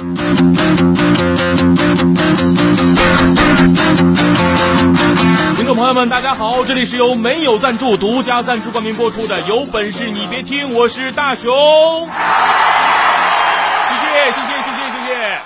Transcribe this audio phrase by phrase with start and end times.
[0.00, 0.08] 听
[5.66, 11.52] 众朋友们，大家好，这里是由没有赞助、独家赞助冠名播出的《有本事你别听》，我是大熊。
[13.88, 15.42] 谢谢，谢谢，谢谢，谢谢。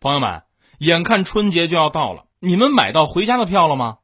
[0.00, 0.44] 朋友们，
[0.78, 3.98] 眼看春节就要到了，你们买到回家的票了吗？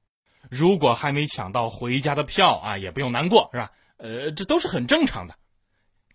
[0.51, 3.71] 如果还没抢到回家的票啊，也不用难过，是吧？
[3.97, 5.37] 呃，这都是很正常的。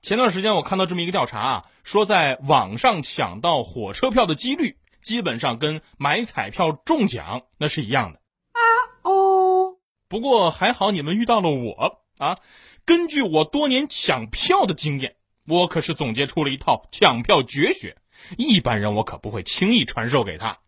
[0.05, 8.19] 前段时间我看到这么一个调查啊，说在网上抢到火车票的几率，基本上跟买彩票中奖那是一样的。
[8.51, 8.61] 啊
[9.01, 12.37] 哦，不过还好你们遇到了我啊！
[12.85, 15.15] 根据我多年抢票的经验，
[15.47, 17.97] 我可是总结出了一套抢票绝学，
[18.37, 20.59] 一般人我可不会轻易传授给他。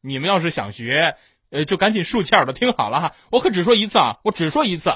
[0.00, 1.14] 你们要是想学，
[1.50, 3.14] 呃，就赶紧竖起耳朵听好了哈！
[3.30, 4.90] 我可只说一次啊，我只说一次。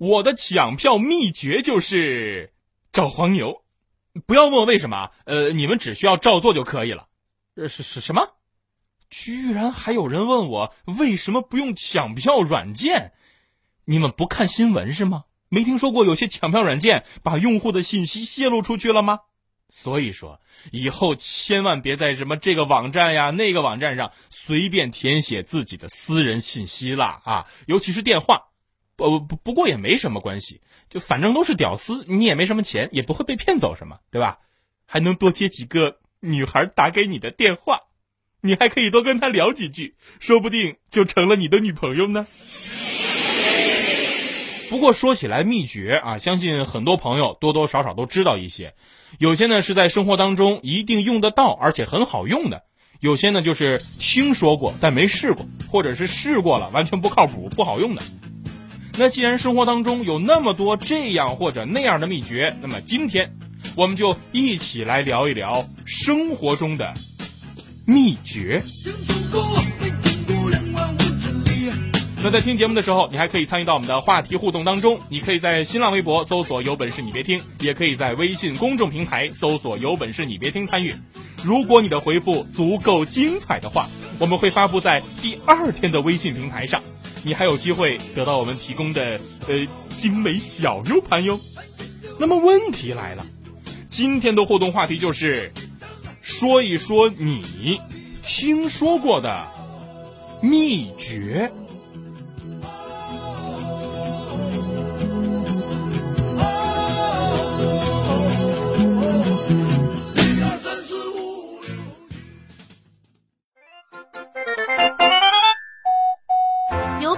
[0.00, 2.54] 我的抢票秘诀就是
[2.90, 3.64] 找黄牛，
[4.26, 7.06] 不要问我为什么，呃，你们只需要照做就可以了。
[7.54, 8.30] 呃，是是什么？
[9.10, 13.12] 居然还有人问我为什么不用抢票软件？
[13.84, 15.24] 你们不看新闻是吗？
[15.50, 19.20] 没听说过有些抢票软件把用户的信息泄露出去了吗？
[19.68, 20.40] 所以说，
[20.72, 28.46] 以后千万别在什么这个网站呀、那个网站上随便填写自己的私人信息啦啊，尤其是电话。
[29.00, 34.38] 不不不过也没什么关系，就反正都是屌丝，你也没什么钱，也不会被骗走什么，对吧？
[34.86, 37.80] 还能多接几个女孩打给你的电话，
[38.40, 42.26] 你还可以多跟她聊几句，说不定就成了你的女朋友呢。
[44.68, 48.74] 不过说起来秘诀啊，相信很多朋友多多少少都知道一些，
[49.18, 52.58] 有些呢是在生活当中一定用得到，而且很好用的；
[53.00, 58.02] 有些呢就是听说过但没试过，或者是试过了完全不靠谱、不好用的。
[58.98, 63.32] 那既然生活当中有那么多这样或者那样的秘诀，那么今天
[63.74, 66.92] 我们就一起来聊一聊生活中的
[67.86, 68.62] 秘诀。
[72.22, 75.00] 那在听节目的时候，你还可以参与到我们的话题互动当中。
[75.08, 80.94] 你可以在新浪微博搜索“有本事你别听”，也可以在微信公众平台搜索“有本事你别听”参与。
[81.42, 83.88] 如果你的回复足够精彩的话，
[84.20, 86.80] 我们会发布在第二天的微信平台上。
[87.22, 89.66] 你还有机会得到我们提供的呃
[89.96, 91.40] 精美小 U 盘哟。
[92.18, 93.26] 那么问题来了，
[93.88, 95.52] 今天的互动话题就是
[96.22, 97.80] 说一说你
[98.22, 99.46] 听说过的
[100.42, 101.50] 秘诀。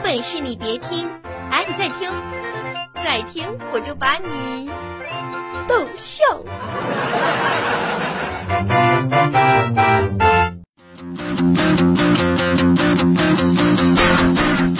[0.02, 1.08] 本事你别听，
[1.50, 2.10] 哎，你再听，
[2.96, 4.68] 再听，我就把你
[5.68, 6.24] 逗笑。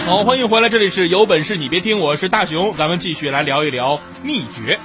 [0.05, 4.77] 好，欢迎回来，这里是有本事你别听，我是大熊，咱们继续来聊一聊秘诀。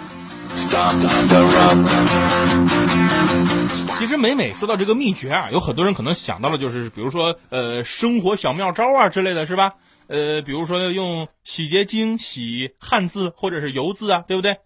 [3.98, 9.72] 其实每每说到这个秘诀啊，有很多人可能想到了就是，比如说呃，生活小妙招啊之类的是吧？
[10.08, 14.56] 呃，比如说用洗洁精洗汉字或者是油渍啊，对不对？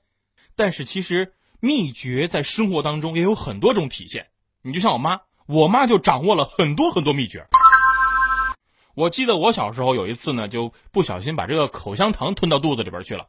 [0.54, 4.28] 但是其实秘诀在生活当中也有很多种体现。
[4.62, 7.44] 你就像我妈，我妈就掌握了很多很多秘诀。
[8.94, 13.26] 我记得我小时候有一次呢，就不小心把这个口香糖吞到肚子里边去了。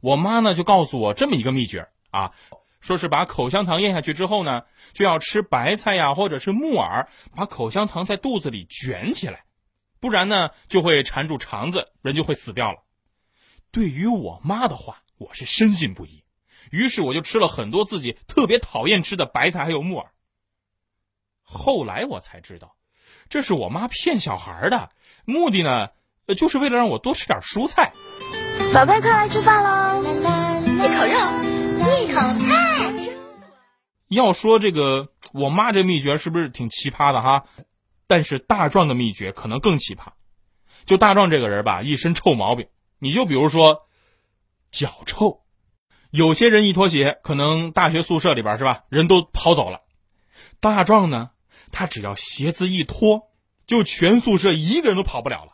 [0.00, 2.30] 我妈呢就告诉我这么一个秘诀啊，
[2.78, 9.44] 说是把口香糖咽下去之后呢，就要吃白菜呀或者是木耳，把口香糖在肚子里卷起来。
[10.00, 12.84] 不然呢，就会缠住肠子，人就会死掉了。
[13.70, 16.24] 对于我妈的话，我是深信不疑。
[16.70, 20.10] 于是我就吃了很多自己特别讨厌吃的白菜还有木耳。
[21.42, 22.76] 后来我才知道，
[23.28, 24.90] 这是我妈骗小孩的，
[25.24, 25.88] 目的呢，
[26.36, 27.92] 就是为了让我多吃点蔬菜。
[28.74, 30.02] 宝贝，快来吃饭喽！
[30.02, 31.18] 一口肉，
[31.78, 33.14] 一口菜。
[34.08, 37.44] 要说这个，我妈这秘诀是不是挺奇葩的哈？
[38.08, 40.08] 但是大壮的秘诀可能更奇葩，
[40.84, 42.66] 就大壮这个人吧，一身臭毛病。
[42.98, 43.86] 你就比如说，
[44.70, 45.42] 脚臭，
[46.10, 49.82] 有些人一脱鞋，可能大学宿舍里边是吧，人都跑走了。
[50.58, 51.30] 大壮呢，
[51.70, 53.30] 他只要鞋子一脱，
[53.66, 55.52] 就全宿舍一个人都跑不了了。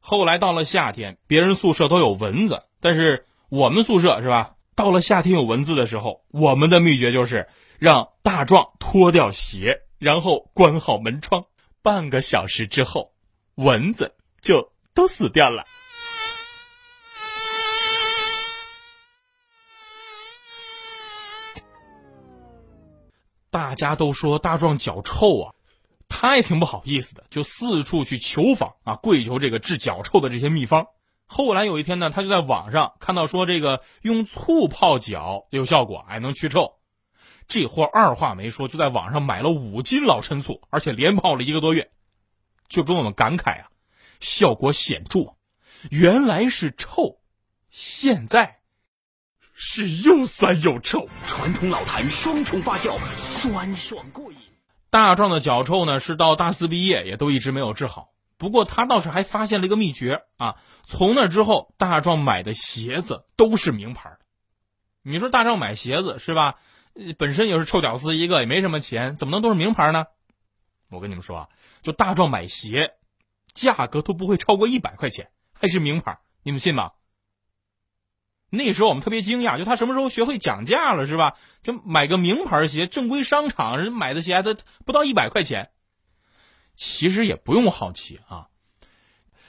[0.00, 4.56] 后来到了夏天，别人宿舍都有蚊子，但是我们宿舍是吧？
[4.74, 7.48] 到了夏天有蚊子的时候，我们的秘诀就是
[7.78, 11.44] 让大壮脱掉鞋，然后关好门窗。
[11.80, 13.12] 半个小时之后，
[13.54, 15.64] 蚊子就都死掉了。
[23.48, 25.54] 大家都说大壮脚臭啊，
[26.08, 30.84] 他也挺不好意思的，就四处去求访啊，跪求这个治脚臭的这些秘方。
[31.26, 36.72] 后来有一天呢，他就在网上看到说这个用醋泡脚有效果，还能去臭。
[37.48, 41.90] 这货二话没说，就在网上买了五斤老陈醋，而且连泡了一个多月，
[42.68, 43.70] 就跟我们感慨啊，
[44.20, 45.34] 效果显著，
[45.90, 47.18] 原来是臭，
[47.70, 48.60] 现在
[49.52, 51.08] 是又酸又臭。
[51.26, 54.38] 传统老坛双重发酵，酸爽过瘾。
[54.90, 58.10] 大壮的脚臭呢，是到大四毕业也都一直没有治好。
[58.36, 60.56] 不过他倒是还发现了一个秘诀啊！
[60.82, 64.18] 从那之后，大壮买的鞋子都是名牌。
[65.02, 66.56] 你说大壮买鞋子是吧？
[67.16, 70.06] 本身也是臭屌丝一个，也没什么钱，怎么能都是名牌呢？
[70.90, 71.48] 我跟你们说啊，
[71.82, 72.94] 就大壮买鞋，
[73.54, 76.92] 价格都不会超过一百块钱，还是名牌，你们信吗？
[78.50, 81.38] 那时候我们特别惊讶，就他什么时候学会讲价了是吧？
[81.62, 84.54] 就买个名牌鞋，正规商场人买的鞋都
[84.84, 85.70] 不到一百块钱。
[86.74, 88.48] 其实也不用好奇啊，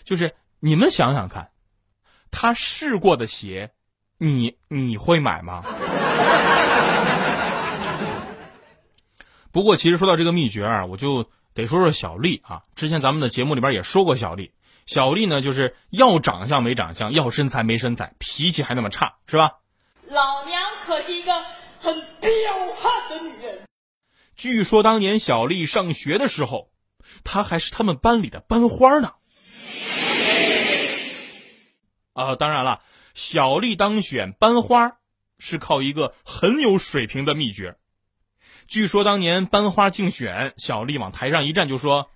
[0.04, 1.52] 就是你们想想看，
[2.32, 3.72] 他试过的鞋，
[4.18, 5.64] 你你会买吗？
[9.52, 12.64] 不过，其实说到这个秘诀啊，我就得说说小丽啊。
[12.76, 14.54] 之前咱们的节目里边也说过小丽，
[14.86, 19.60] 小丽呢就是要长相没长相，要身材没身材，脾气还那么差，是吧？
[20.08, 21.32] 老娘可是一个
[21.80, 22.30] 很彪
[22.76, 23.62] 悍的女人。
[24.36, 26.70] 据说当年小丽上学的时候。
[27.26, 29.12] 她还是他们班里的班花呢。
[32.14, 32.80] 啊，当然了，
[33.14, 34.98] 小丽当选班花
[35.44, 37.76] 是靠一个很有水平的秘诀。
[38.66, 42.10] 据说当年班花竞选，小丽往台上一站就说：“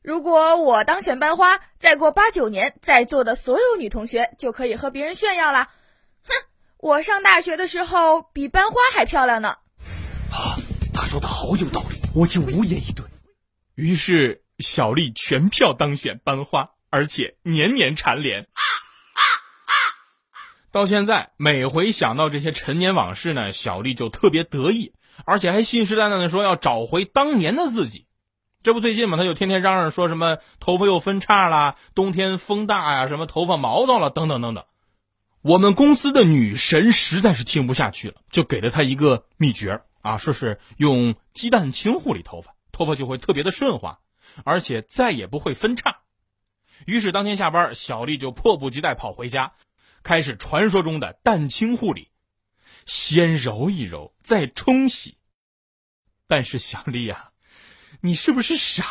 [0.00, 5.68] 如果我当选班花，再过八九年，在座的所有女同学就可以和别人炫耀了。
[6.24, 6.32] 哼，
[6.78, 9.58] 我上大学的时候比班花还漂亮呢。”
[10.32, 10.56] 啊，
[10.94, 13.04] 他说的好有道理，我竟无言以对。
[13.74, 18.48] 于是小丽全票当选班花，而且年年蝉联。
[20.72, 24.92] 到现在，每回想到这些陈年往事呢，小丽就特别得意，
[25.24, 28.06] 而且还信誓旦旦的说要找回当年的自己。
[28.62, 34.64] 这不最近嘛，她就天天嚷嚷说什么头发又分叉啦，冬天风大呀，什么头发毛躁了，等等等等。
[35.42, 42.54] 我们公司的女神实在是听不下去了，就给了她一个秘诀啊，说是用鸡蛋清护理头发。
[42.70, 43.98] 头发就会特别的顺滑，
[44.44, 45.96] 而且再也不会分叉。
[46.86, 49.52] 于是当天下班，小丽就迫不及待跑回家，
[50.02, 52.10] 开始传说中的蛋清护理，
[52.86, 55.18] 先揉一揉，再冲洗。
[56.26, 57.30] 但是小丽呀，
[58.00, 58.84] 你是不是傻？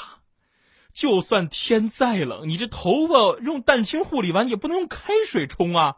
[0.92, 5.98] 就算天再冷，你这头发用蛋清护理完也不能用开水冲啊！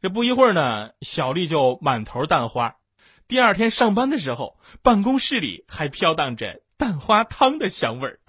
[0.00, 2.76] 这不一会儿呢，小丽就满头蛋花。
[3.26, 6.62] 第二天上班的时候，办公室里还飘荡着。
[6.76, 8.20] 蛋花汤的香味儿。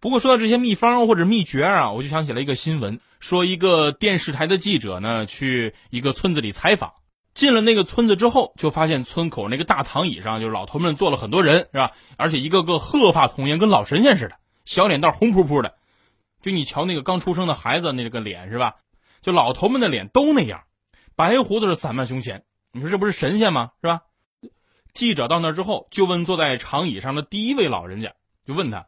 [0.00, 6.92] 不过说到这些秘方或者秘诀啊，我就想起了一个新闻，说一个电视台的记者呢去一个村子里采访，
[7.32, 11.92] 进了那个村子之后，就发现村口那个大躺椅上，就是老头们坐了很多人，是吧？
[12.16, 15.74] 而且一个个鹤发童颜，跟老神仙似的，小脸蛋红扑扑的。
[16.42, 18.76] 就你瞧那个刚出生的孩子那个脸，是吧？
[19.22, 20.62] 就老头们的脸都那样，
[21.16, 22.44] 白胡子是散漫胸前。
[22.72, 23.72] 你说这不是神仙吗？
[23.80, 24.02] 是吧？
[24.92, 28.12] 记者到那之后，就问坐在长椅上的第一位老人家，
[28.46, 28.86] 就问他：“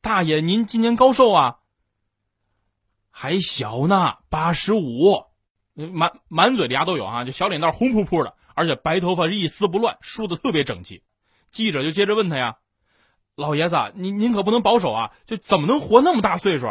[0.00, 1.58] 大爷，您今年高寿啊
[3.10, 5.24] ？”“还小呢，八十五。”
[5.92, 11.04] 满满嘴的牙都有啊，就小脸蛋红扑扑的，而且白头发一丝不乱，梳的特别整齐。
[11.52, 12.56] 记者就接着问他呀
[13.36, 16.66] ：“老爷子，您您可不能保守啊，就怎么能活那么大岁数？”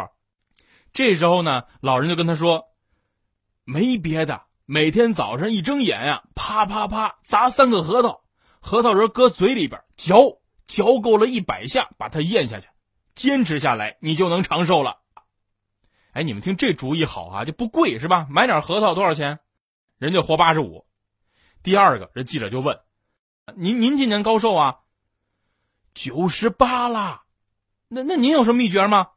[0.92, 2.64] 这时候呢，老人就跟他说
[3.64, 8.22] ：“没别的，每天早上一睁眼呀，啪啪啪砸三个核桃。”
[8.60, 12.68] 核桃仁搁嘴里边嚼，嚼够了一百下，把它咽下去，
[13.18, 14.98] 坚持下来，你就能长寿了。
[16.12, 18.28] 哎，你们听这主意好啊，就不贵是吧？
[18.30, 19.40] 买点核桃多少钱？
[19.98, 20.86] 人家活八十五。
[21.64, 22.78] 第二个，人记者就问
[23.56, 24.78] ：“您您今年高寿啊？”
[25.94, 27.24] 九十八啦。
[27.88, 29.08] 那那您有什么秘诀吗？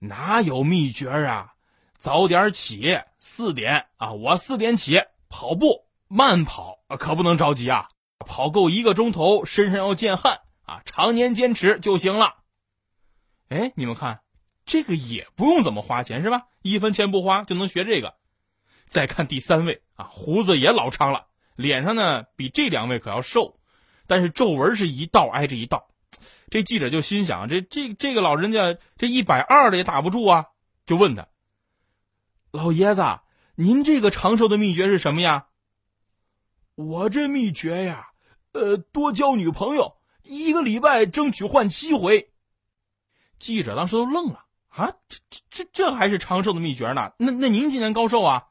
[0.00, 1.54] 哪有秘诀啊？
[1.98, 7.88] 早点起，四点啊，我四点起跑步，慢跑可不能着急啊，
[8.18, 12.41] 跑够一个钟头，身上要见汗啊，常年坚持就行了。
[13.52, 14.20] 哎，你们看，
[14.64, 16.46] 这个也不用怎么花钱是吧？
[16.62, 18.14] 一分钱不花就能学这个。
[18.86, 23.58] 再看第三位啊，胡子也老长了，脸上呢比这两位可要瘦，
[24.06, 25.86] 但是皱纹是一道挨着一道。
[26.48, 30.46] 这记者就心想：这这这个老人家这一百二的也打不住啊，
[30.86, 31.28] 就问他
[32.52, 33.02] ：“老爷子，
[33.54, 35.48] 您这个长寿的秘诀是什么呀？”
[36.74, 38.08] 我这秘诀呀，
[38.52, 42.31] 呃，多交女朋友，一个礼拜争取换七回。
[43.42, 47.10] 记者当时都愣了啊，这这这这还是长寿的秘诀呢？
[47.16, 48.44] 那那您今年高寿啊？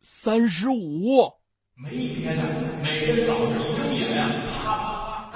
[0.00, 1.32] 三十五，
[1.74, 2.46] 每天啊，
[2.80, 5.32] 每天早上一睁眼呀，啪。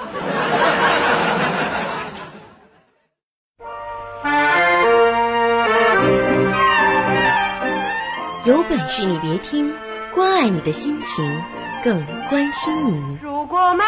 [8.47, 9.75] 有本事你别听，
[10.15, 11.43] 关爱你的心情，
[11.83, 13.19] 更关心你。
[13.21, 13.83] 如果没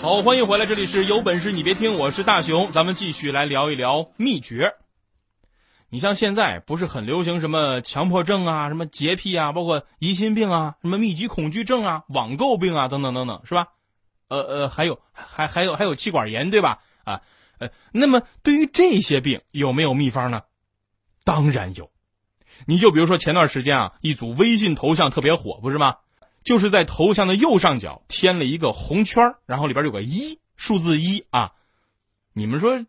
[0.00, 4.74] 好，欢迎回来，这里是有本事你别听，我是大熊，咱们继续来聊一聊秘诀。
[5.88, 13.68] 你像现在不是很流行什么强迫症啊、什么洁癖啊、包括疑心病啊、什么密集恐惧症啊、网购病啊等等等等，是吧？
[14.28, 16.78] 呃呃，还有还还有还有气管炎，对吧？
[17.02, 17.20] 啊，
[17.58, 20.42] 呃，那么对于这些病有没有秘方呢？
[21.24, 21.90] 当然有。
[22.66, 25.96] 你就比如说前段时间啊，一组微信头像特别火，不是吗？
[26.42, 31.52] 就是在头像的右上角添了一个红圈，然后里边有个一数字一啊。
[32.32, 32.84] 你们说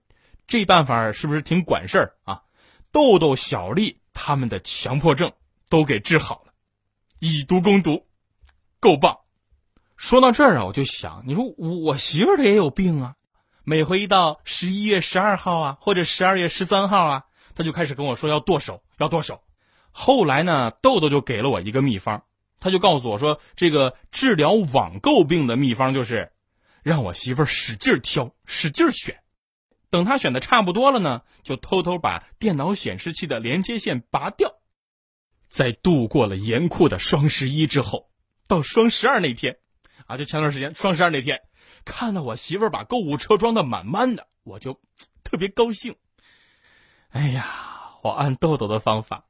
[0.48, 2.44] 这办法是不是挺管事儿啊？
[2.92, 5.34] 豆豆、小丽他们的强迫症
[5.70, 6.54] 都给治好了，
[7.20, 8.06] 以毒攻毒，
[8.80, 9.18] 够棒。
[9.98, 13.16] 说到这儿啊，我就想，你说我媳妇她也有病啊，
[13.64, 17.24] 每回一到十一月十二号啊，或者十二月十三号啊，
[17.54, 19.42] 她就开始跟我说要剁手，要剁手。
[19.92, 22.24] 后来呢，豆豆就给了我一个秘方。
[22.60, 26.32] 他就告诉我说，这个治疗网购病的秘方就是，
[26.84, 29.24] 让我媳妇儿使劲挑，使劲选，
[29.90, 34.60] 等她选的差不多了呢，就偷偷把电脑显示器的连接线拔掉。
[35.50, 38.12] 在度过了严酷的双十一之后，
[38.48, 39.58] 到双十二那天，
[40.06, 41.42] 啊，就前段时间双十二那天，
[41.84, 44.80] 看到我媳妇儿把购物车装的满满的，我就
[45.24, 45.96] 特别高兴。
[47.10, 47.46] 哎呀，
[48.04, 49.26] 我按豆豆的方法，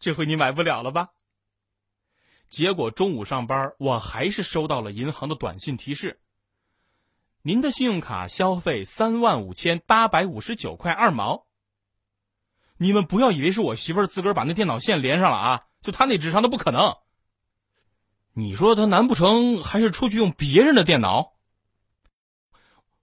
[0.00, 1.10] 这回你买不了了吧？
[2.48, 6.20] 结果中午上班，我还是收到了银行的短信提示：
[7.42, 11.46] 您的信用卡消费三万五千八百五十九块二毛。
[12.78, 15.66] 你们不要以为是我媳妇儿自个儿把那电脑线连上了啊！
[15.82, 16.96] 就她那智商，那不可能。
[18.32, 21.34] 你说她难不成还是出去用别人的电脑？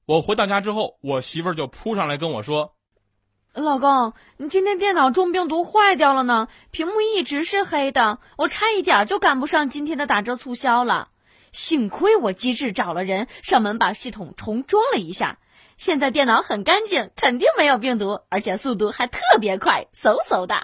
[0.05, 2.76] 我回到家之后，我媳妇儿就扑上来跟我说。
[3.57, 11.09] 老公，你今天电脑中病毒坏掉了呢，屏幕一直是黑的，我差一点就赶不上今天的打折促销了。
[11.51, 15.39] 幸亏我机智找了人上门把系统重装了一下，
[15.75, 20.55] 现在电脑很干净，肯定没有病毒，而且速度还特别快，嗖嗖的。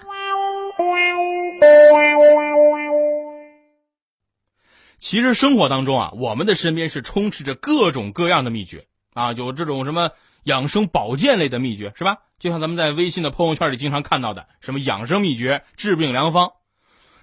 [4.98, 10.12] 其实生活当中啊，我们的身边是充斥着各种各样的秘诀啊，有这种什么
[10.44, 12.18] 养生保健类的秘诀，是吧？
[12.44, 16.52] 就像咱们在微信的朋友圈里经常看到的，什么养生秘诀、治病良方，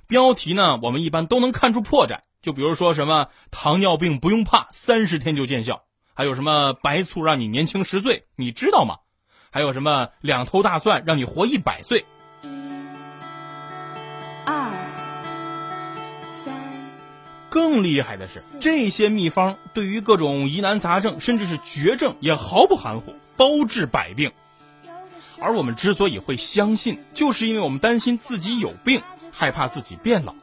[0.07, 2.21] 标题呢，我们一般都能看出破绽。
[2.41, 5.83] 就比如说什么糖尿病不用怕，三十天就见效；
[6.15, 8.95] 还有什么白醋让你年轻十岁，你知道吗？
[9.51, 12.03] 还有什么两头大蒜让你活一百岁？
[12.41, 12.47] 一、
[14.47, 14.71] 二、
[16.21, 16.51] 三。
[17.51, 24.31] 更厉害的是，这些秘方对于各种疑难杂症，甚至是绝症，也毫不含糊，包治百病。
[25.41, 30.35] 而我们之所以会相信，就是因为我们担心自己有病，害怕自己变老。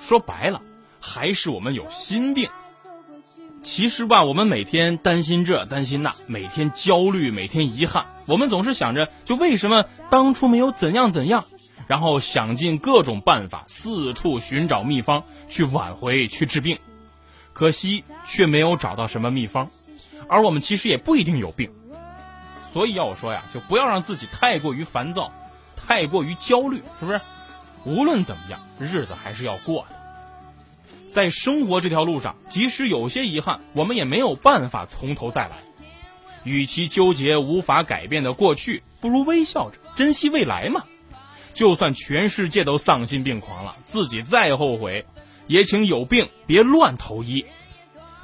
[0.00, 0.62] 说白了，
[0.98, 2.48] 还是我们有心病。
[3.62, 8.06] 其实吧，我们每天担心这担心那，每天焦虑，每天遗憾。
[8.26, 11.44] 我们总是想着，就为什么当初没有怎样怎样，
[11.86, 16.78] 然后想尽各种办法，四处寻找秘方去挽回、去治病。
[17.52, 19.70] 可惜却没有找到什么秘方。
[20.28, 21.70] 而我们其实也不一定有病。
[22.74, 25.32] 所以要我说呀，就不要让自己太过于烦躁，
[25.76, 27.20] 太过于焦虑，是不是？
[27.84, 29.94] 无论怎么样，日子还是要过的。
[31.08, 35.58] 在生活这条路上，即使有些遗憾，我们也没有办法从头再来。
[36.42, 40.82] 与其纠结无法改变的过去，不如微笑着珍惜未来嘛。
[41.52, 45.06] 就算全世界都丧心病狂了，自己再后悔，
[45.46, 47.46] 也请有病别乱投医。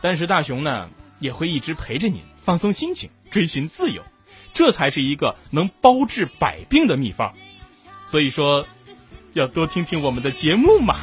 [0.01, 0.91] 但是大雄呢，
[1.21, 4.03] 也会一直陪着您放松心情，追寻自由。
[4.53, 7.33] 这才是一个能包治百病的秘方。
[8.03, 8.67] 所以说，
[9.35, 10.97] 要多听听我们的节目嘛。